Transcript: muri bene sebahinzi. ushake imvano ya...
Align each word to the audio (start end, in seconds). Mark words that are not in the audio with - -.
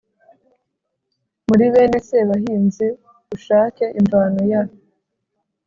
muri 1.47 1.65
bene 1.73 1.97
sebahinzi. 2.07 2.87
ushake 3.35 3.85
imvano 3.99 4.39
ya... 4.51 4.61